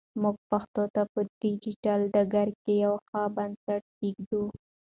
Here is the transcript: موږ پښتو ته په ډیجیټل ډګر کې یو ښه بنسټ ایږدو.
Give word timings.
موږ 0.21 0.35
پښتو 0.49 0.83
ته 0.93 1.01
په 1.11 1.19
ډیجیټل 1.41 1.99
ډګر 2.13 2.47
کې 2.63 2.73
یو 2.85 2.93
ښه 3.07 3.21
بنسټ 3.35 3.83
ایږدو. 4.03 4.43